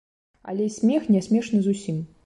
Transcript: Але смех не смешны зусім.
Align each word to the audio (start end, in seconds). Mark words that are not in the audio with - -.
Але 0.49 0.69
смех 0.77 1.07
не 1.17 1.21
смешны 1.29 1.65
зусім. 1.69 2.03